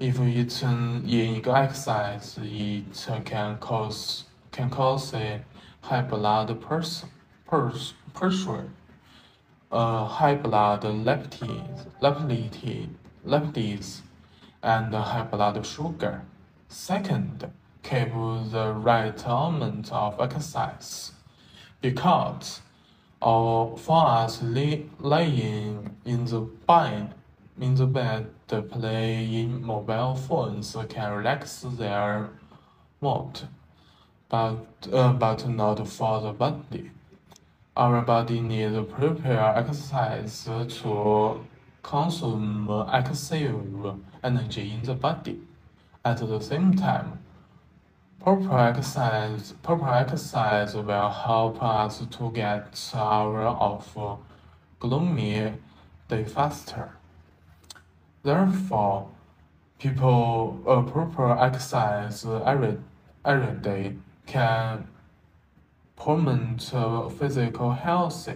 If 0.00 0.18
eaten 0.18 1.08
in 1.08 1.48
exercise, 1.48 2.36
it 2.42 3.08
can 3.24 3.58
cause 3.58 4.24
can 4.50 4.68
cause 4.68 5.14
a 5.14 5.44
high 5.82 6.02
blood 6.02 6.60
pers- 6.60 7.04
pers- 7.46 7.94
pressure, 8.14 8.68
uh, 9.70 10.06
high 10.06 10.34
blood 10.34 10.82
lipids, 10.82 11.86
lipids, 12.02 12.88
lipids, 13.24 14.00
and 14.60 14.92
high 14.92 15.22
blood 15.22 15.64
sugar. 15.64 16.22
Second, 16.68 17.48
keep 17.88 18.12
the 18.52 18.72
right 18.76 19.22
amount 19.24 19.92
of 19.92 20.20
exercise, 20.20 21.12
because 21.80 22.60
uh, 23.22 23.66
for 23.76 24.06
us 24.06 24.42
lay, 24.42 24.86
laying 25.00 25.96
in 26.04 26.24
the 26.24 26.40
bed 26.66 27.14
in 27.60 27.74
the 27.74 27.86
bed 27.86 28.26
playing 28.48 29.64
mobile 29.64 30.14
phones 30.14 30.76
can 30.88 31.12
relax 31.12 31.64
their 31.78 32.28
mood, 33.00 33.40
but, 34.28 34.66
uh, 34.92 35.12
but 35.12 35.48
not 35.48 35.88
for 35.88 36.20
the 36.20 36.32
body. 36.32 36.90
Our 37.76 38.02
body 38.02 38.40
needs 38.40 38.76
prepare 38.92 39.56
exercise 39.56 40.44
to 40.44 41.44
consume 41.82 42.68
excessive 42.92 43.94
energy 44.22 44.72
in 44.72 44.82
the 44.82 44.94
body. 44.94 45.40
At 46.04 46.18
the 46.18 46.40
same 46.40 46.74
time, 46.74 47.18
proper 48.26 48.58
exercise, 48.58 49.54
will 50.74 51.10
help 51.10 51.62
us 51.62 52.04
to 52.10 52.30
get 52.32 52.90
out 52.92 53.56
of 53.60 54.18
gloomy 54.80 55.52
faster. 56.08 56.90
Therefore, 58.24 59.10
people 59.78 60.60
a 60.66 60.82
proper 60.82 61.38
exercise 61.38 62.26
every, 62.44 62.78
every 63.24 63.60
day 63.60 63.94
can 64.26 64.88
promote 65.94 66.74
uh, 66.74 67.08
physical 67.08 67.70
health, 67.70 68.28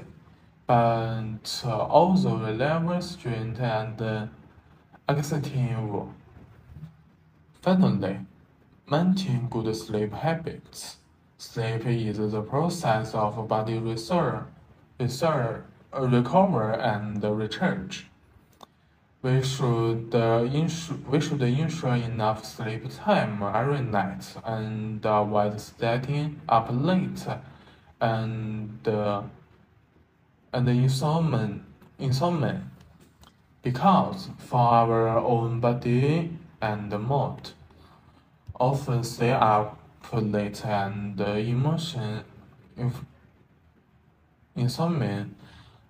but 0.68 1.62
uh, 1.64 1.68
also 1.68 2.36
relieve 2.36 3.02
strength 3.02 3.58
and 3.58 4.00
uh, 4.00 4.26
executive. 5.08 6.06
Finally, 7.60 8.20
maintain 8.90 9.46
good 9.48 9.74
sleep 9.76 10.12
habits. 10.12 10.96
Sleep 11.38 11.86
is 11.86 12.18
the 12.18 12.42
process 12.42 13.14
of 13.14 13.46
body 13.46 13.78
reserve, 13.78 14.42
reserve, 14.98 15.62
uh, 15.94 16.06
recover 16.08 16.72
and 16.72 17.22
recharge. 17.22 18.06
We 19.22 19.42
should 19.42 20.10
uh, 20.14 20.48
ensure 20.52 20.96
we 21.08 21.20
should 21.20 21.42
ensure 21.42 21.94
enough 21.94 22.44
sleep 22.44 22.84
time 23.04 23.42
every 23.42 23.80
night 23.80 24.34
and 24.44 25.04
avoid 25.04 25.60
staying 25.60 26.40
up 26.48 26.68
late 26.70 27.26
and 28.00 28.88
uh, 28.88 29.22
and 30.52 30.68
insomnia 30.68 31.60
insomnia 31.98 32.62
because 33.62 34.30
for 34.38 34.58
our 34.58 35.18
own 35.18 35.60
body 35.60 36.30
and 36.62 36.90
mood 36.90 37.52
often 38.60 39.02
they 39.18 39.32
are 39.32 39.74
late 40.12 40.64
and 40.66 41.18
emotion 41.20 42.22
inf- 42.76 43.04
insomnia 44.54 45.26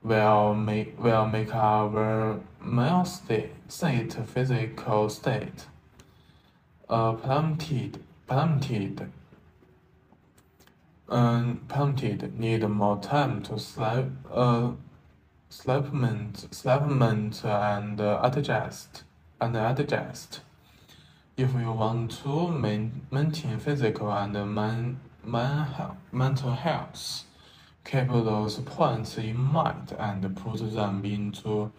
will 0.02 0.54
make 0.54 0.98
will 1.02 1.26
make 1.26 1.54
our 1.54 2.38
mental 2.62 3.04
state, 3.04 3.50
state 3.68 4.12
physical 4.12 5.08
state. 5.08 5.66
Uh, 6.88 7.12
plummeted 7.12 8.02
plummeted 8.26 9.10
um, 11.08 11.60
plummeted 11.68 12.38
need 12.38 12.62
more 12.68 13.00
time 13.00 13.42
to 13.42 13.58
sleep 13.58 14.06
uh, 14.32 14.70
supplement 15.48 16.46
supplement 16.54 17.44
and 17.44 18.00
uh, 18.00 18.20
adjust 18.22 19.02
and 19.40 19.56
adjust 19.56 20.40
if 21.40 21.54
you 21.54 21.72
want 21.72 22.10
to 22.22 22.48
main, 22.48 23.06
maintain 23.10 23.58
physical 23.58 24.12
and 24.12 24.34
man, 24.54 25.00
mental 26.12 26.52
health. 26.52 27.24
Keep 27.84 28.08
those 28.08 28.58
points 28.58 29.16
in 29.16 29.38
mind 29.38 29.96
and 29.98 30.36
put 30.36 30.58
them 30.74 31.02
into 31.04 31.72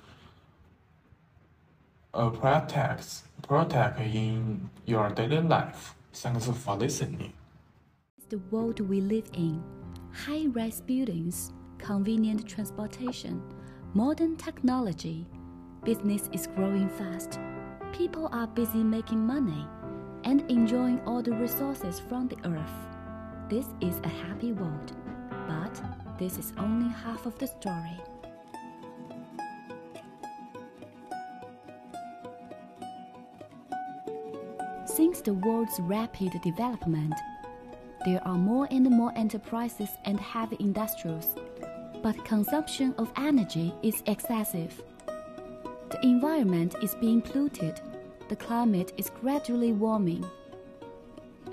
a 2.14 2.29
practice, 2.31 3.24
practice 3.48 4.00
in 4.00 4.70
your 4.86 5.09
daily 5.09 5.42
life. 5.42 5.94
Thanks 6.12 6.48
for 6.48 6.75
listening. 6.75 7.33
The 8.29 8.40
world 8.50 8.79
we 8.79 9.00
live 9.00 9.29
in, 9.33 9.64
high-rise 10.12 10.81
buildings, 10.81 11.53
convenient 11.77 12.48
transportation, 12.48 13.42
modern 13.94 14.38
technology, 14.38 15.27
business 15.83 16.29
is 16.33 16.48
growing 16.48 16.90
fast. 16.90 17.40
People 17.92 18.30
are 18.32 18.48
busy 18.48 18.84
making 18.84 19.25
money 19.25 19.68
and 20.24 20.50
enjoying 20.50 21.01
all 21.06 21.22
the 21.22 21.32
resources 21.32 22.00
from 22.00 22.27
the 22.27 22.38
earth. 22.48 22.88
This 23.50 23.66
is 23.82 24.00
a 24.04 24.08
happy 24.08 24.54
world, 24.54 24.94
but 25.48 25.82
this 26.18 26.38
is 26.38 26.54
only 26.58 26.90
half 26.94 27.25
of 27.25 27.38
the 27.38 27.48
story. 27.48 28.00
Since 34.86 35.22
the 35.22 35.34
world's 35.34 35.80
rapid 35.82 36.42
development, 36.42 37.14
there 38.06 38.25
are 38.25 38.38
more 38.38 38.68
and 38.72 38.90
more 38.90 39.12
enterprises 39.16 39.90
and 40.06 40.20
heavy 40.20 40.58
industrials, 40.60 41.36
but 42.01 42.25
consumption 42.25 42.96
of 42.98 43.12
energy 43.18 43.74
is 43.84 44.01
excessive. 44.06 44.82
The 45.92 46.00
environment 46.04 46.75
is 46.82 46.96
being 46.96 47.22
polluted, 47.22 47.82
the 48.30 48.36
climate 48.38 48.94
is 48.98 49.10
gradually 49.10 49.74
warming. 49.74 50.25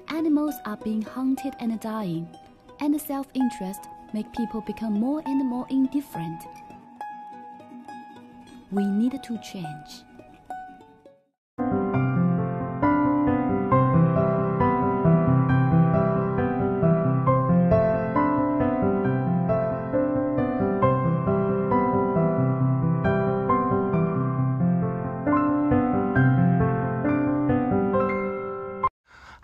Animals 0.09 0.55
are 0.64 0.77
being 0.77 1.03
hunted 1.03 1.55
and 1.59 1.81
dying, 1.81 2.29
and 2.79 3.01
self 3.01 3.27
interest 3.35 3.88
make 4.14 4.33
people 4.33 4.61
become 4.61 4.92
more 4.92 5.22
and 5.27 5.44
more 5.44 5.66
indifferent. 5.70 6.40
We 8.70 8.87
need 8.87 9.20
to 9.24 9.38
change. 9.38 10.08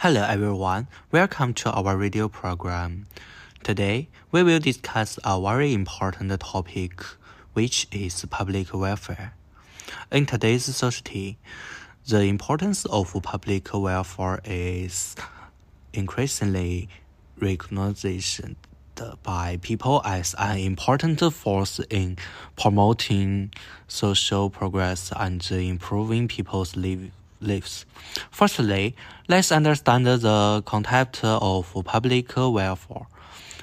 Hello 0.04 0.22
everyone, 0.22 0.86
welcome 1.12 1.54
to 1.54 1.70
our 1.70 1.96
radio 1.96 2.28
program. 2.28 3.06
Today, 3.62 4.10
we 4.30 4.42
will 4.42 4.58
discuss 4.58 5.18
a 5.24 5.40
very 5.40 5.72
important 5.72 6.38
topic, 6.40 7.00
which 7.54 7.88
is 7.90 8.22
public 8.26 8.74
welfare. 8.74 9.32
In 10.12 10.26
today's 10.26 10.66
society, 10.66 11.38
the 12.06 12.20
importance 12.24 12.84
of 12.84 13.16
public 13.22 13.72
welfare 13.72 14.42
is 14.44 15.16
increasingly 15.94 16.90
recognized 17.40 18.44
by 19.22 19.58
people 19.62 20.02
as 20.04 20.34
an 20.38 20.58
important 20.58 21.20
force 21.32 21.80
in 21.88 22.18
promoting 22.58 23.54
social 23.88 24.50
progress 24.50 25.10
and 25.16 25.50
improving 25.50 26.28
people's 26.28 26.76
lives 26.76 27.10
lives. 27.46 27.86
Firstly, 28.30 28.96
let's 29.28 29.52
understand 29.52 30.06
the 30.06 30.62
concept 30.66 31.20
of 31.22 31.74
public 31.84 32.36
welfare. 32.36 33.06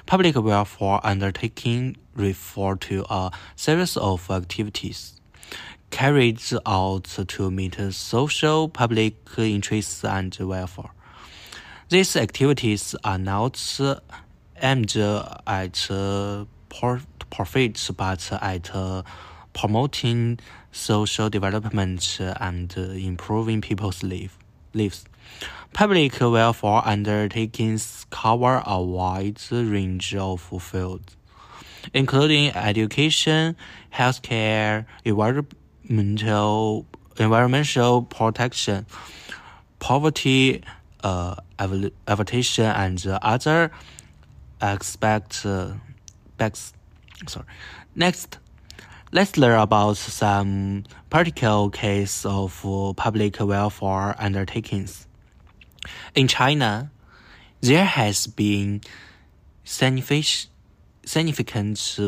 Public 0.06 0.36
welfare 0.36 1.00
undertaking 1.04 1.96
refer 2.14 2.74
to 2.76 3.04
a 3.08 3.30
series 3.56 3.96
of 3.96 4.30
activities 4.30 5.20
carried 5.90 6.40
out 6.66 7.04
to 7.04 7.50
meet 7.50 7.76
social 7.92 8.68
public 8.68 9.14
interests 9.36 10.04
and 10.04 10.34
welfare. 10.40 10.90
These 11.90 12.16
activities 12.16 12.94
are 13.04 13.18
not 13.18 13.60
aimed 14.60 14.96
at 14.96 15.88
profit 17.30 17.90
but 17.96 18.32
at 18.42 19.04
promoting 19.52 20.38
social 20.72 21.28
development 21.30 22.18
and 22.20 22.76
improving 22.76 23.60
people's 23.60 24.02
life, 24.02 24.38
lives. 24.74 25.04
Public 25.72 26.20
welfare 26.20 26.82
undertakings 26.84 28.04
cover 28.10 28.62
a 28.66 28.82
wide 28.82 29.40
range 29.50 30.14
of 30.14 30.40
fields, 30.40 31.16
including 31.94 32.50
education, 32.54 33.56
healthcare, 33.92 34.86
environmental, 35.04 36.86
environmental 37.18 38.02
protection, 38.02 38.86
poverty 39.78 40.62
uh, 41.04 41.36
aversion, 42.06 42.66
and 42.66 43.06
other 43.22 43.70
aspects. 44.60 45.46
Uh, 45.46 45.74
sorry. 47.26 47.46
Next, 47.94 48.38
Let's 49.14 49.36
learn 49.36 49.60
about 49.60 49.98
some 49.98 50.84
particular 51.10 51.68
case 51.68 52.24
of 52.24 52.64
public 52.96 53.38
welfare 53.40 54.14
undertakings. 54.18 55.06
In 56.14 56.28
China, 56.28 56.90
there 57.60 57.84
has 57.84 58.26
been 58.26 58.80
significant 59.64 60.38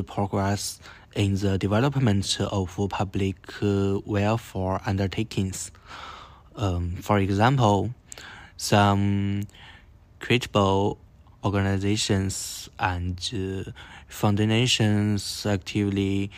progress 0.06 0.80
in 1.14 1.34
the 1.34 1.58
development 1.58 2.38
of 2.40 2.74
public 2.88 3.36
welfare 3.60 4.80
undertakings. 4.86 5.72
Um, 6.56 6.96
for 7.02 7.18
example, 7.18 7.90
some 8.56 9.42
credible 10.20 10.96
organizations 11.44 12.70
and 12.78 13.18
uh, 13.34 13.70
foundations 14.08 15.44
actively 15.44 16.30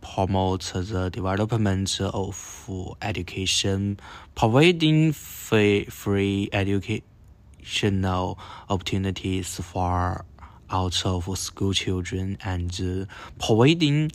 promote 0.00 0.72
the 0.74 1.10
development 1.10 2.00
of 2.00 2.96
education, 3.02 3.98
providing 4.34 5.12
free, 5.12 5.84
free 5.84 6.48
educational 6.52 8.38
opportunities 8.68 9.56
for 9.56 10.24
out 10.70 11.04
of 11.04 11.38
school 11.38 11.72
children 11.72 12.38
and 12.44 13.06
providing 13.38 14.10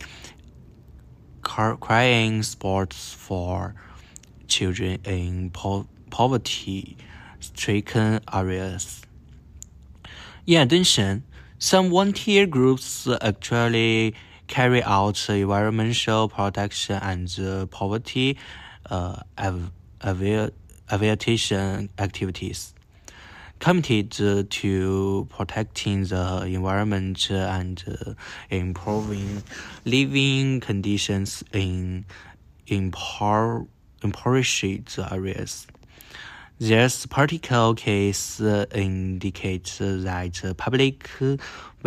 crying 1.42 2.42
sports 2.42 3.12
for 3.12 3.74
children 4.48 4.98
in 5.04 5.50
po 5.50 5.86
poverty 6.10 6.96
stricken 7.40 8.20
areas. 8.32 9.02
In 10.46 10.62
addition, 10.62 11.24
some 11.58 11.90
volunteer 11.90 12.46
groups 12.46 13.08
actually 13.20 14.14
carry 14.46 14.82
out 14.82 15.28
environmental 15.28 16.28
protection 16.28 16.98
and 17.02 17.70
poverty 17.70 18.36
uh, 18.90 19.20
aviation 20.92 21.88
activities 21.98 22.74
committed 23.58 24.50
to 24.50 25.26
protecting 25.30 26.04
the 26.04 26.44
environment 26.46 27.30
and 27.30 27.82
uh, 27.88 28.12
improving 28.50 29.42
living 29.84 30.60
conditions 30.60 31.42
in 31.52 32.04
impoverished 32.66 33.64
areas. 35.10 35.66
This 36.58 37.04
particular 37.06 37.74
case 37.74 38.40
indicates 38.40 39.78
that 39.78 40.54
public 40.56 41.10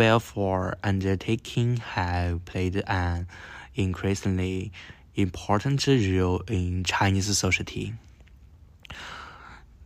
welfare 0.00 0.76
undertaking 0.82 1.76
have 1.76 2.42
played 2.46 2.82
an 2.86 3.26
increasingly 3.74 4.72
important 5.14 5.86
role 5.86 6.42
in 6.48 6.84
Chinese 6.84 7.26
society. 7.26 7.92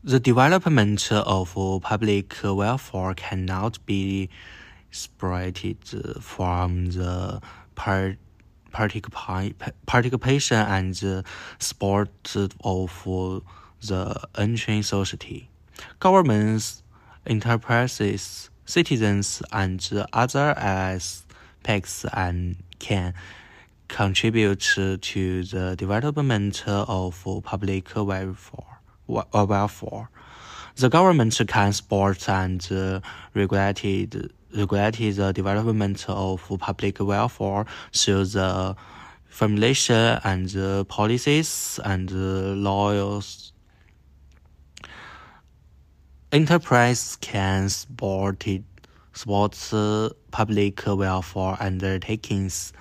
The 0.05 0.20
development 0.20 1.11
of 1.11 1.57
public 1.83 2.37
welfare 2.44 3.14
cannot 3.14 3.85
be 3.87 4.31
separated 4.92 5.79
from 6.20 6.87
the 6.92 7.40
part 7.74 8.16
participation 8.70 10.57
and 10.59 11.24
support 11.59 12.37
of 12.62 13.03
the 13.88 14.29
entering 14.38 14.85
society. 14.85 15.48
Governments, 15.98 16.85
enterprises, 17.27 18.50
citizens, 18.66 19.42
and 19.53 20.07
other 20.12 20.55
aspects 20.57 22.05
and 22.12 22.57
can 22.79 23.14
contribute 23.88 24.61
to 24.61 25.42
the 25.44 25.74
development 25.77 26.64
of 26.66 27.27
public 27.44 27.94
welfare. 27.94 28.79
welfare. 29.07 30.09
The 30.77 30.88
government 30.88 31.40
can 31.46 31.72
support 31.72 32.29
and 32.29 33.03
regulate 33.35 34.14
regulate 34.55 35.16
the 35.16 35.33
development 35.33 36.05
of 36.09 36.48
public 36.61 37.00
welfare 37.00 37.66
through 37.92 38.24
the 38.27 38.77
formulation 39.29 40.18
and 40.24 40.88
policies 40.88 41.81
and 41.85 42.11
laws. 42.62 43.53
Enterprise 46.34 47.16
can 47.20 47.68
support 47.68 48.44
support 49.12 49.54
public 50.32 50.84
welfare 50.84 51.56
undertakings 51.60 52.72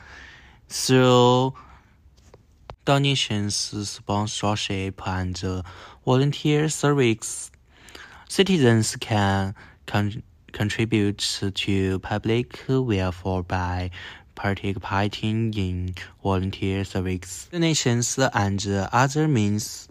through 0.69 1.53
donations, 2.85 3.53
sponsorship, 3.87 5.07
and 5.07 5.39
volunteer 6.03 6.67
service. 6.67 7.51
Citizens 8.27 8.95
can 8.95 9.53
con- 9.85 10.23
contribute 10.51 11.19
to 11.53 11.99
public 11.99 12.59
welfare 12.67 13.43
by 13.43 13.91
participating 14.33 15.53
in 15.53 15.93
volunteer 16.23 16.83
service, 16.83 17.49
donations, 17.51 18.17
and 18.33 18.65
other 18.91 19.27
means. 19.27 19.87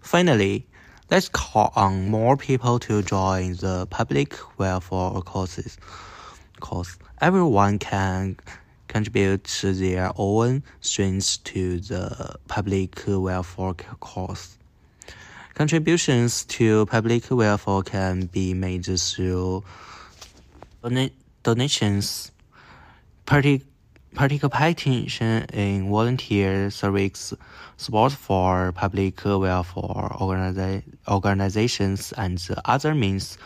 Finally, 0.00 0.66
let's 1.10 1.28
call 1.28 1.72
on 1.76 2.08
more 2.08 2.36
people 2.36 2.78
to 2.80 3.02
join 3.02 3.54
the 3.54 3.86
public 3.90 4.34
welfare 4.58 5.20
causes. 5.22 5.78
Cause 6.60 6.98
everyone 7.20 7.78
can 7.78 8.36
contribute 8.88 9.44
their 9.62 10.10
own 10.16 10.62
strengths 10.80 11.36
to 11.38 11.78
the 11.80 12.36
public 12.48 13.02
welfare 13.06 13.74
cause. 14.00 14.58
Contributions 15.54 16.44
to 16.46 16.86
public 16.86 17.30
welfare 17.30 17.82
can 17.82 18.26
be 18.26 18.52
made 18.52 18.84
through 18.84 19.64
donations, 21.42 22.32
partic 23.26 23.62
participation 24.16 25.44
in 25.52 25.90
volunteer 25.90 26.70
service, 26.70 27.34
support 27.76 28.12
for 28.12 28.72
public 28.72 29.22
welfare 29.24 30.08
organiza 30.18 30.82
organizations, 31.06 32.12
and 32.16 32.44
other 32.64 32.94
means. 32.94 33.38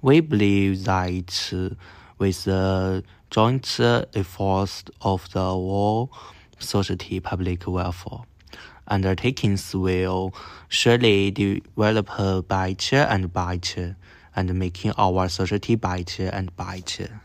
We 0.00 0.20
believe 0.20 0.84
that 0.84 1.52
with 2.18 2.44
the 2.44 3.02
joint 3.30 3.80
efforts 3.80 4.84
of 5.00 5.30
the 5.32 5.40
whole 5.40 6.12
society 6.58 7.18
public 7.20 7.66
welfare. 7.66 8.20
Undertakings 8.86 9.74
will 9.74 10.34
surely 10.68 11.30
develop 11.30 12.10
better 12.48 12.96
and 12.96 13.32
better, 13.32 13.96
and 14.36 14.54
making 14.54 14.92
our 14.96 15.28
society 15.28 15.74
better 15.74 16.28
and 16.28 16.54
better. 16.56 17.20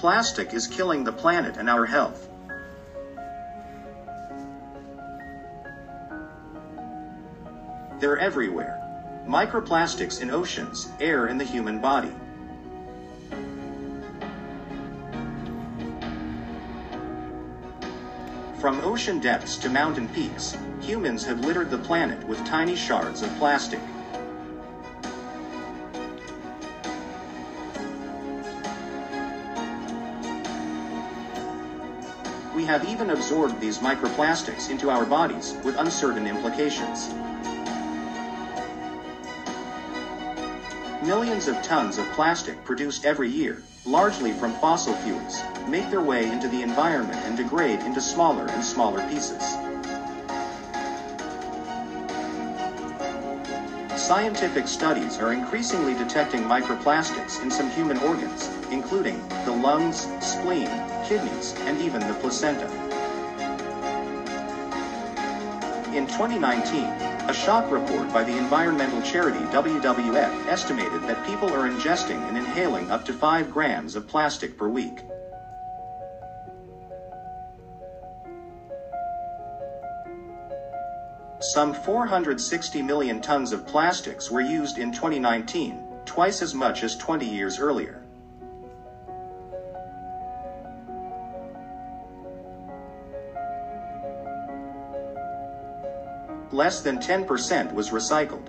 Plastic 0.00 0.54
is 0.54 0.66
killing 0.66 1.04
the 1.04 1.12
planet 1.12 1.58
and 1.58 1.68
our 1.68 1.84
health. 1.84 2.26
They're 7.98 8.16
everywhere. 8.16 8.80
Microplastics 9.28 10.22
in 10.22 10.30
oceans, 10.30 10.88
air 11.00 11.26
in 11.26 11.36
the 11.36 11.44
human 11.44 11.82
body. 11.82 12.14
From 18.58 18.80
ocean 18.80 19.20
depths 19.20 19.58
to 19.58 19.68
mountain 19.68 20.08
peaks, 20.08 20.56
humans 20.80 21.26
have 21.26 21.40
littered 21.40 21.68
the 21.68 21.76
planet 21.76 22.26
with 22.26 22.42
tiny 22.46 22.74
shards 22.74 23.20
of 23.20 23.28
plastic. 23.36 23.80
Have 32.70 32.88
even 32.88 33.10
absorbed 33.10 33.58
these 33.58 33.78
microplastics 33.78 34.70
into 34.70 34.90
our 34.90 35.04
bodies 35.04 35.56
with 35.64 35.76
uncertain 35.78 36.28
implications. 36.28 37.08
Millions 41.02 41.48
of 41.48 41.60
tons 41.62 41.98
of 41.98 42.04
plastic 42.12 42.62
produced 42.64 43.04
every 43.04 43.28
year, 43.28 43.60
largely 43.84 44.30
from 44.30 44.52
fossil 44.60 44.94
fuels, 45.02 45.42
make 45.66 45.90
their 45.90 46.00
way 46.00 46.30
into 46.30 46.46
the 46.46 46.62
environment 46.62 47.18
and 47.24 47.36
degrade 47.36 47.80
into 47.80 48.00
smaller 48.00 48.46
and 48.46 48.64
smaller 48.64 49.00
pieces. 49.08 49.42
Scientific 54.10 54.66
studies 54.66 55.18
are 55.18 55.32
increasingly 55.32 55.94
detecting 55.94 56.42
microplastics 56.42 57.40
in 57.44 57.48
some 57.48 57.70
human 57.70 57.96
organs, 57.98 58.50
including 58.72 59.16
the 59.44 59.52
lungs, 59.52 60.08
spleen, 60.20 60.66
kidneys, 61.04 61.54
and 61.60 61.80
even 61.80 62.00
the 62.00 62.14
placenta. 62.14 62.66
In 65.94 66.08
2019, 66.08 66.86
a 67.28 67.32
shock 67.32 67.70
report 67.70 68.12
by 68.12 68.24
the 68.24 68.36
environmental 68.36 69.00
charity 69.02 69.38
WWF 69.52 70.48
estimated 70.48 71.02
that 71.02 71.24
people 71.24 71.48
are 71.48 71.70
ingesting 71.70 72.20
and 72.26 72.36
inhaling 72.36 72.90
up 72.90 73.04
to 73.04 73.12
5 73.12 73.52
grams 73.52 73.94
of 73.94 74.08
plastic 74.08 74.58
per 74.58 74.66
week. 74.66 74.98
Some 81.52 81.74
460 81.74 82.80
million 82.80 83.20
tons 83.20 83.50
of 83.50 83.66
plastics 83.66 84.30
were 84.30 84.40
used 84.40 84.78
in 84.78 84.92
2019, 84.92 85.82
twice 86.04 86.42
as 86.42 86.54
much 86.54 86.84
as 86.84 86.94
20 86.94 87.26
years 87.26 87.58
earlier. 87.58 88.04
Less 96.52 96.82
than 96.82 96.98
10% 96.98 97.74
was 97.74 97.90
recycled. 97.90 98.46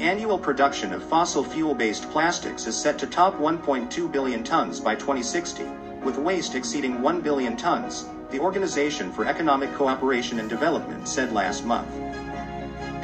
Annual 0.00 0.38
production 0.38 0.94
of 0.94 1.02
fossil 1.02 1.44
fuel-based 1.44 2.10
plastics 2.10 2.66
is 2.66 2.74
set 2.74 2.98
to 3.00 3.06
top 3.06 3.38
1.2 3.38 4.10
billion 4.10 4.42
tons 4.42 4.80
by 4.80 4.94
2060, 4.94 5.64
with 6.02 6.16
waste 6.16 6.54
exceeding 6.54 7.02
1 7.02 7.20
billion 7.20 7.54
tons, 7.54 8.06
the 8.30 8.38
Organization 8.38 9.12
for 9.12 9.26
Economic 9.26 9.70
Cooperation 9.74 10.40
and 10.40 10.48
Development 10.48 11.06
said 11.06 11.32
last 11.34 11.66
month. 11.66 11.92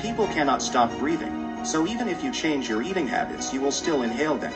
People 0.01 0.27
cannot 0.29 0.63
stop 0.63 0.91
breathing, 0.99 1.63
so 1.67 1.87
even 1.87 2.09
if 2.09 2.25
you 2.25 2.33
change 2.33 2.67
your 2.67 2.81
eating 2.81 3.07
habits 3.07 3.53
you 3.53 3.61
will 3.61 3.71
still 3.71 4.03
inhale 4.03 4.39
them. 4.39 4.55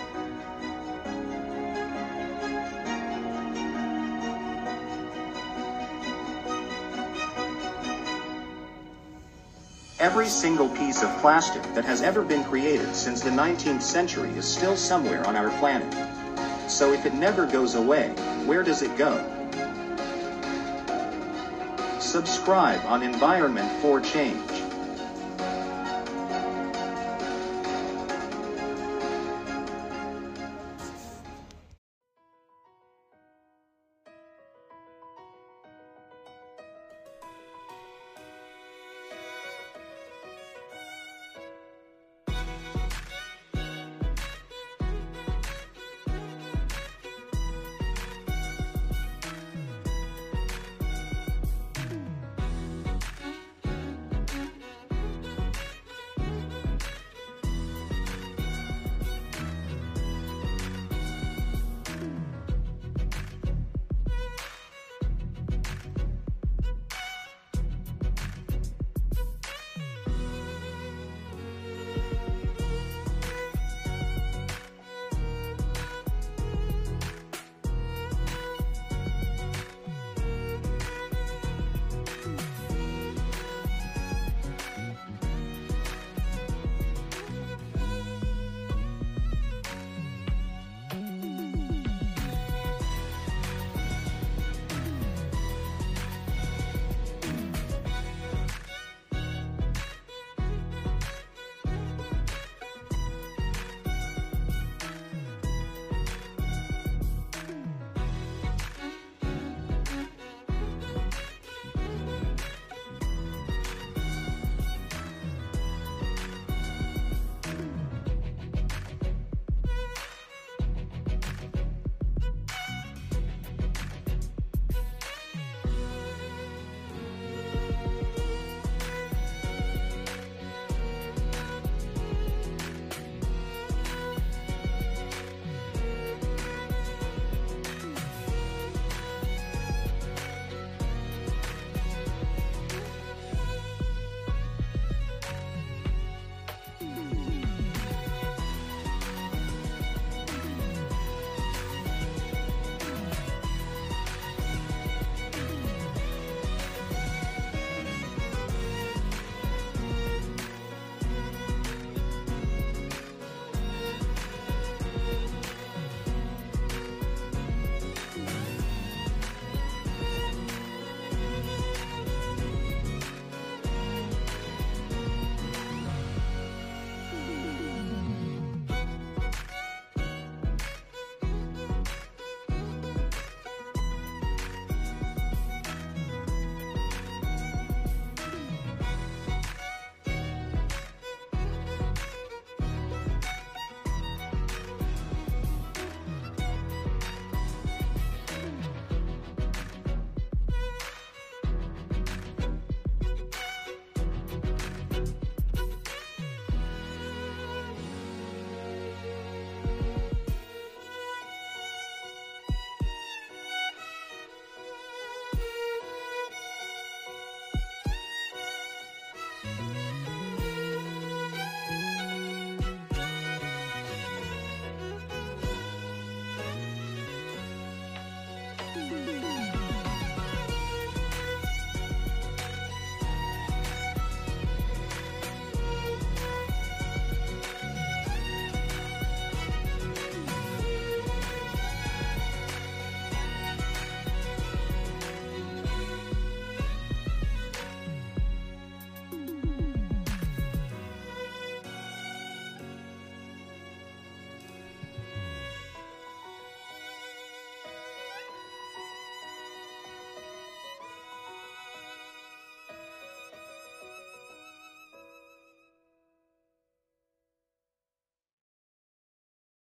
Every 10.01 10.29
single 10.29 10.71
piece 10.71 11.03
of 11.03 11.15
plastic 11.19 11.63
that 11.75 11.85
has 11.85 12.01
ever 12.01 12.23
been 12.23 12.43
created 12.43 12.97
since 12.97 13.21
the 13.21 13.29
19th 13.29 13.83
century 13.83 14.31
is 14.31 14.47
still 14.47 14.75
somewhere 14.75 15.27
on 15.27 15.37
our 15.37 15.51
planet. 15.59 15.93
So 16.71 16.95
if 16.95 17.05
it 17.05 17.13
never 17.13 17.45
goes 17.45 17.75
away, 17.75 18.09
where 18.47 18.63
does 18.63 18.81
it 18.81 18.97
go? 18.97 19.23
Subscribe 21.99 22.81
on 22.87 23.03
Environment 23.03 23.71
for 23.83 24.01
Change. 24.01 24.60